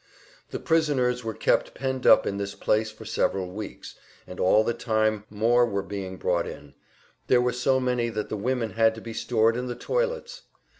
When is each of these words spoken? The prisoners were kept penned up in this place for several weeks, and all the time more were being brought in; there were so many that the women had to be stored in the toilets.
The 0.49 0.57
prisoners 0.59 1.23
were 1.23 1.35
kept 1.35 1.75
penned 1.75 2.07
up 2.07 2.25
in 2.25 2.37
this 2.37 2.55
place 2.55 2.89
for 2.89 3.05
several 3.05 3.51
weeks, 3.51 3.93
and 4.25 4.39
all 4.39 4.63
the 4.63 4.73
time 4.73 5.25
more 5.29 5.63
were 5.63 5.83
being 5.83 6.17
brought 6.17 6.47
in; 6.47 6.73
there 7.27 7.39
were 7.39 7.53
so 7.53 7.79
many 7.79 8.09
that 8.09 8.27
the 8.29 8.35
women 8.35 8.71
had 8.71 8.95
to 8.95 9.01
be 9.01 9.13
stored 9.13 9.55
in 9.55 9.67
the 9.67 9.75
toilets. 9.75 10.41